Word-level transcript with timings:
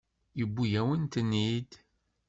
Yewwi-yawen-ten-id. 0.37 1.71